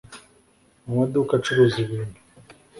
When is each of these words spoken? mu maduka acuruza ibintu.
mu 0.85 0.93
maduka 0.99 1.31
acuruza 1.35 1.77
ibintu. 1.85 2.17